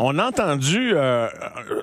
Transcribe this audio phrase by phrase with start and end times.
[0.00, 1.26] On a entendu euh,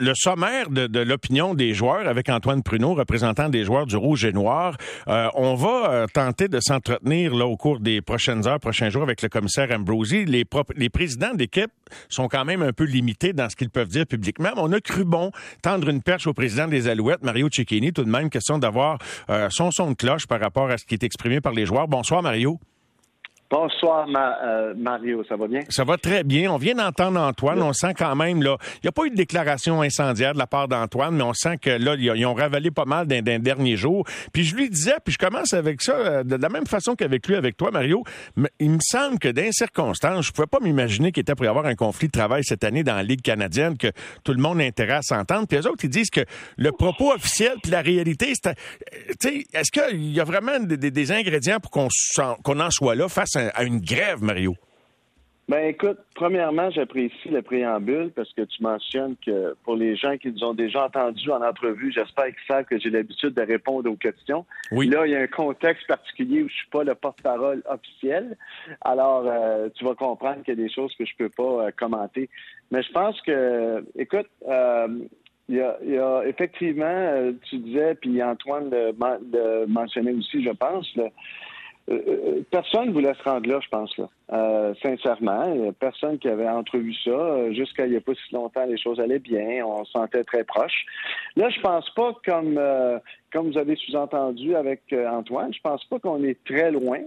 [0.00, 4.32] le sommaire de, l'opinion des joueurs avec Antoine Pruneau, représentant des joueurs du Rouge et
[4.32, 4.76] Noir.
[5.06, 9.04] Euh, on va euh, tenter de s'entretenir là au cours des prochaines heures, prochains jours
[9.04, 10.24] avec le commissaire Ambrosi.
[10.24, 10.44] Les,
[10.74, 11.70] les présidents d'équipe
[12.08, 14.50] sont quand même un peu limités dans ce qu'ils peuvent dire publiquement.
[14.56, 15.30] Mais on a cru bon
[15.62, 17.92] tendre une perche au président des Alouettes, Mario Cecchini.
[17.92, 18.98] Tout de même, question d'avoir
[19.50, 21.86] son son de cloche par rapport à ce qui est exprimé par les joueurs.
[21.86, 22.58] Bonsoir, Mario.
[23.50, 25.24] Bonsoir, euh, Mario.
[25.28, 25.62] Ça va bien?
[25.70, 26.52] Ça va très bien.
[26.52, 27.60] On vient d'entendre Antoine.
[27.60, 30.46] On sent quand même, là, il n'y a pas eu de déclaration incendiaire de la
[30.46, 34.06] part d'Antoine, mais on sent que là, ils ont ravalé pas mal d'un dernier jour.
[34.32, 37.26] Puis je lui disais, puis je commence avec ça, euh, de la même façon qu'avec
[37.26, 38.04] lui, avec toi, Mario,
[38.36, 41.48] mais il me semble que dans circonstances, je pouvais pas m'imaginer qu'il était pour y
[41.48, 43.88] avoir un conflit de travail cette année dans la Ligue canadienne, que
[44.22, 45.48] tout le monde a intérêt à s'entendre.
[45.48, 46.20] Puis les autres, ils disent que
[46.56, 48.50] le propos officiel puis la réalité, c'est,
[49.26, 51.88] euh, est-ce qu'il y a vraiment des, ingrédients pour qu'on,
[52.44, 54.54] qu'on en soit là face à à, une grève, Mario?
[55.48, 60.30] Ben écoute, premièrement, j'apprécie le préambule parce que tu mentionnes que pour les gens qui
[60.30, 63.96] nous ont déjà entendus en entrevue, j'espère qu'ils savent que j'ai l'habitude de répondre aux
[63.96, 64.46] questions.
[64.70, 64.86] Oui.
[64.86, 68.36] Là, il y a un contexte particulier où je suis pas le porte-parole officiel.
[68.82, 71.70] Alors, euh, tu vas comprendre qu'il y a des choses que je peux pas euh,
[71.76, 72.30] commenter.
[72.70, 74.86] Mais je pense que, écoute, euh,
[75.50, 81.08] il y, a, effectivement, tu disais, puis Antoine le, mentionnait aussi, je pense, euh,
[81.90, 84.08] euh, personne ne voulait se rendre là, je pense, là.
[84.32, 85.72] Euh, sincèrement.
[85.78, 87.52] Personne qui avait entrevu ça.
[87.52, 89.64] Jusqu'à il n'y a pas si longtemps, les choses allaient bien.
[89.66, 90.84] On se sentait très proche.
[91.36, 92.60] Là, je pense pas, comme,
[93.32, 97.00] comme vous avez sous-entendu avec Antoine, je pense pas qu'on est très loin.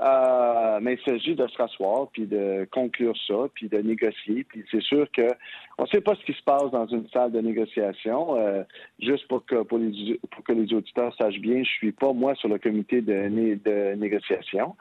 [0.00, 4.44] Euh, mais il s'agit de se rasseoir, puis de conclure ça, puis de négocier.
[4.44, 5.28] Puis c'est sûr que
[5.76, 8.36] on ne sait pas ce qui se passe dans une salle de négociation.
[8.36, 8.62] Euh,
[9.00, 12.34] juste pour que pour les, pour que les auditeurs sachent bien, je suis pas moi
[12.36, 14.76] sur le comité de, de négociation.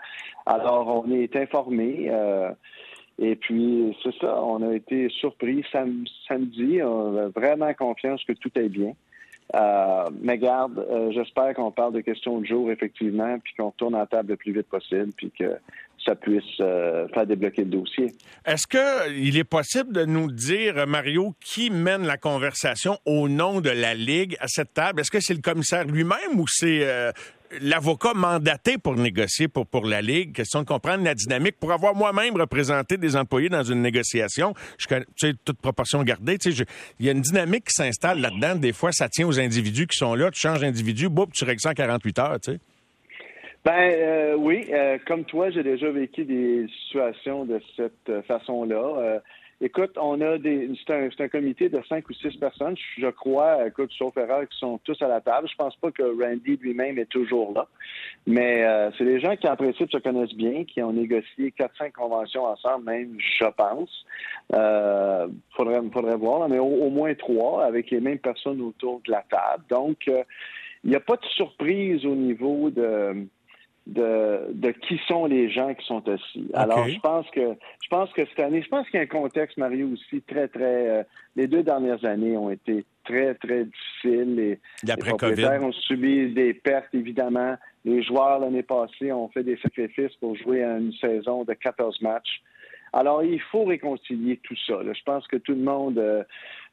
[0.46, 2.08] Alors on est informé.
[2.10, 2.52] Euh,
[3.20, 6.84] et puis, c'est ça, on a été surpris samedi.
[6.84, 8.94] On a vraiment confiance que tout est bien.
[9.56, 13.96] Euh, mais garde, euh, j'espère qu'on parle de questions de jour, effectivement, puis qu'on tourne
[13.96, 15.58] la table le plus vite possible, puis que
[16.06, 18.12] ça puisse euh, faire débloquer le dossier.
[18.46, 23.70] Est-ce qu'il est possible de nous dire, Mario, qui mène la conversation au nom de
[23.70, 25.00] la Ligue à cette table?
[25.02, 26.86] Est-ce que c'est le commissaire lui-même ou c'est
[27.62, 31.58] l'avocat mandaté pour négocier pour, pour la Ligue, question de comprendre la dynamique.
[31.60, 36.38] Pour avoir moi-même représenté des employés dans une négociation, je tu sais, toute proportion gardée,
[36.38, 36.66] tu sais,
[37.00, 38.56] il y a une dynamique qui s'installe là-dedans.
[38.56, 40.32] Des fois, ça tient aux individus qui sont là.
[40.32, 42.60] Tu changes d'individu, boum, tu règles ça en 48 heures, tu sais.
[43.66, 49.20] Ben euh, oui, euh, comme toi, j'ai déjà vécu des situations de cette façon-là.
[49.62, 50.70] Euh, Écoute, on a des.
[50.86, 54.58] C'est un, un, comité de cinq ou six personnes, je crois, écoute, sauf erreur, qui
[54.58, 55.48] sont tous à la table.
[55.50, 57.68] Je pense pas que Randy lui-même est toujours là.
[58.26, 61.76] Mais euh, c'est des gens qui, en principe, se connaissent bien, qui ont négocié quatre,
[61.78, 64.06] cinq conventions ensemble, même, je pense.
[64.54, 69.24] Euh, faudrait, faudrait voir, mais au, moins trois, avec les mêmes personnes autour de la
[69.30, 69.64] table.
[69.70, 70.24] Donc, euh,
[70.84, 73.28] il n'y a pas de surprise au niveau de
[73.88, 76.50] de, de qui sont les gens qui sont assis.
[76.54, 79.08] Alors, je pense que je pense que cette année, je pense qu'il y a un
[79.08, 80.90] contexte, Mario, aussi très, très.
[80.90, 81.04] Euh,
[81.36, 84.36] les deux dernières années ont été très, très difficiles.
[84.36, 87.56] Les, les propriétaires ont subi des pertes, évidemment.
[87.86, 92.02] Les joueurs l'année passée ont fait des sacrifices pour jouer à une saison de 14
[92.02, 92.42] matchs.
[92.92, 94.80] Alors, il faut réconcilier tout ça.
[94.84, 95.98] Je pense que tout le monde.
[95.98, 96.24] Euh,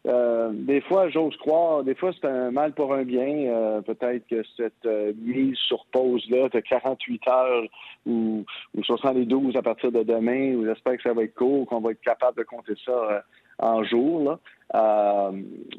[0.06, 3.46] euh, des fois, j'ose croire, des fois, c'est un mal pour un bien.
[3.48, 7.64] Euh, peut-être que cette euh, mise sur pause-là de 48 heures
[8.04, 8.44] ou,
[8.76, 12.02] ou 72 à partir de demain, j'espère que ça va être court, qu'on va être
[12.02, 13.24] capable de compter ça
[13.58, 14.38] en jours.
[14.72, 15.32] Là.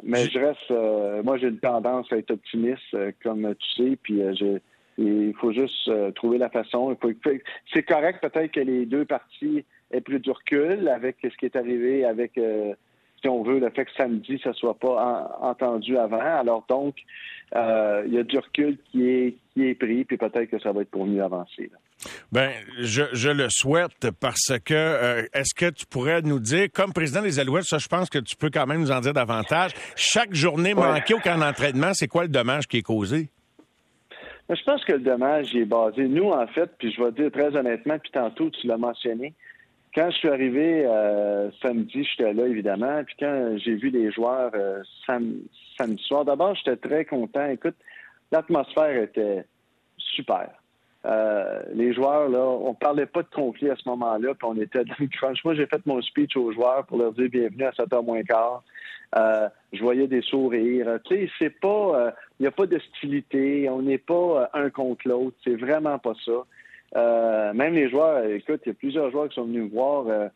[0.04, 4.22] mais je reste, moi, j'ai une tendance à être optimiste, comme tu sais, puis
[4.98, 6.98] il faut juste trouver la façon.
[7.74, 11.56] C'est correct peut-être que les deux parties aient plus de recul avec ce qui est
[11.56, 12.40] arrivé avec
[13.26, 16.20] si on veut, le fait que samedi, ça ne soit pas entendu avant.
[16.20, 16.96] Alors donc,
[17.56, 20.72] euh, il y a du recul qui est, qui est pris, puis peut-être que ça
[20.72, 21.72] va être pour mieux avancer.
[22.32, 27.24] Ben, je, le souhaite parce que euh, est-ce que tu pourrais nous dire, comme président
[27.24, 29.72] des Alouettes, ça, je pense que tu peux quand même nous en dire davantage.
[29.96, 33.30] Chaque journée manquée au camp d'entraînement, c'est quoi le dommage qui est causé?
[34.48, 36.08] Je pense que le dommage est basé.
[36.08, 39.34] Nous, en fait, puis je vais dire très honnêtement, puis tantôt tu l'as mentionné,
[39.96, 43.02] quand je suis arrivé euh, samedi, j'étais là, évidemment.
[43.06, 47.48] Puis quand j'ai vu les joueurs euh, samedi soir, d'abord, j'étais très content.
[47.48, 47.76] Écoute,
[48.32, 49.46] l'atmosphère était
[49.98, 50.50] super.
[51.06, 54.84] Euh, les joueurs, là, on parlait pas de conflit à ce moment-là, puis on était
[54.84, 55.44] dans le crunch.
[55.46, 58.64] Moi, j'ai fait mon speech aux joueurs pour leur dire bienvenue à 7h moins quart.
[59.16, 61.00] je voyais des sourires.
[61.06, 63.70] Tu sais, c'est pas, il n'y a pas d'hostilité.
[63.70, 65.38] On n'est pas un contre l'autre.
[65.44, 66.44] C'est vraiment pas ça.
[66.96, 70.08] Euh, même les joueurs, écoute, il y a plusieurs joueurs qui sont venus me voir
[70.08, 70.28] euh,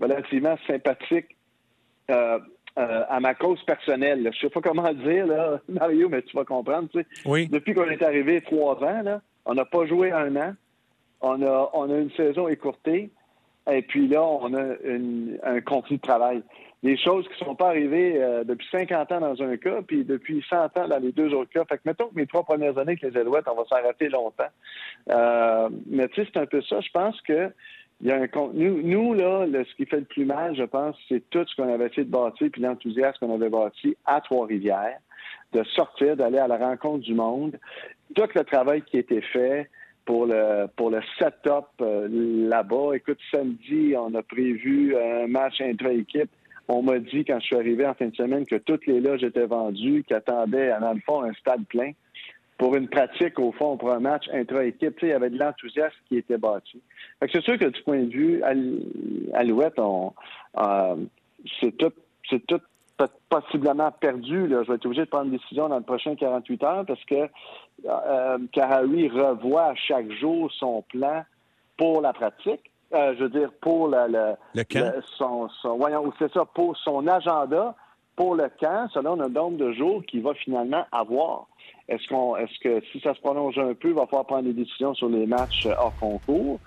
[0.00, 1.36] relativement sympathiques
[2.76, 4.30] à ma cause personnelle.
[4.32, 6.88] Je sais pas comment le dire, là, Mario, mais tu vas comprendre.
[6.90, 7.06] Tu sais.
[7.26, 7.48] Oui.
[7.48, 10.54] Depuis qu'on est arrivé trois ans, là, on n'a pas joué un an.
[11.20, 13.10] On a, on a une saison écourtée.
[13.70, 16.42] Et puis là, on a une, un conflit de travail.
[16.82, 20.04] Des choses qui ne sont pas arrivées euh, depuis 50 ans dans un cas, puis
[20.04, 21.64] depuis 100 ans dans les deux autres cas.
[21.64, 24.50] Fait que mettons que mes trois premières années avec les Alouettes, on va s'arrêter longtemps.
[25.10, 26.80] Euh, mais tu sais, c'est un peu ça.
[26.80, 27.50] Je pense que
[28.00, 30.96] il y a un nous, nous là, ce qui fait le plus mal, je pense,
[31.08, 35.00] c'est tout ce qu'on avait essayé de bâtir, puis l'enthousiasme qu'on avait bâti à Trois-Rivières,
[35.52, 37.58] de sortir, d'aller à la rencontre du monde,
[38.14, 39.68] tout le travail qui a été fait
[40.04, 42.08] pour le pour le setup euh,
[42.48, 42.94] là-bas.
[42.94, 46.30] Écoute, samedi, on a prévu un match intra-équipe.
[46.68, 49.24] On m'a dit quand je suis arrivé en fin de semaine que toutes les loges
[49.24, 51.92] étaient vendues, qu'ils attendaient, dans le fond, un stade plein
[52.58, 54.98] pour une pratique, au fond, pour un match intra-équipe.
[55.02, 56.82] Il y avait de l'enthousiasme qui était bâti.
[57.32, 58.42] c'est sûr que du point de vue
[59.32, 60.96] Alouette, euh,
[61.60, 61.92] c'est tout,
[62.28, 62.60] c'est tout
[63.28, 64.48] possiblement perdu.
[64.50, 67.28] Je vais être obligé de prendre une décision dans le prochain 48 heures parce que
[67.86, 68.38] euh,
[69.08, 71.24] revoit à chaque jour son plan
[71.76, 72.72] pour la pratique.
[72.94, 74.64] Euh, je veux dire, pour le, le,
[75.18, 77.74] son, voyons, c'est ça, pour son agenda,
[78.16, 81.46] pour le camp, selon le nombre de jours qu'il va finalement avoir.
[81.88, 84.54] Est-ce qu'on, est-ce que si ça se prolonge un peu, il va falloir prendre des
[84.54, 86.60] décisions sur les matchs hors concours?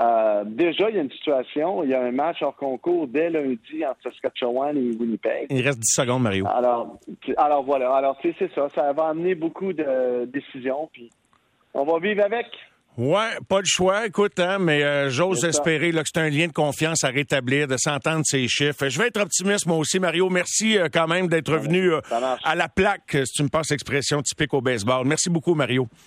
[0.00, 3.30] Euh, déjà, il y a une situation, il y a un match hors concours dès
[3.30, 5.46] lundi entre Saskatchewan et Winnipeg.
[5.50, 6.46] Il reste 10 secondes, Mario.
[6.48, 6.98] Alors,
[7.36, 7.94] alors voilà.
[7.94, 8.68] Alors, c'est ça.
[8.68, 11.10] Ça va amener beaucoup de décisions, puis
[11.74, 12.46] on va vivre avec.
[12.96, 16.46] Ouais, pas le choix, écoute, hein, mais euh, j'ose espérer là, que c'est un lien
[16.46, 18.88] de confiance à rétablir, de s'entendre ces chiffres.
[18.88, 20.30] Je vais être optimiste moi aussi, Mario.
[20.30, 22.00] Merci euh, quand même d'être venu euh,
[22.44, 25.04] à la plaque, si tu me passes l'expression typique au baseball.
[25.06, 25.88] Merci beaucoup, Mario.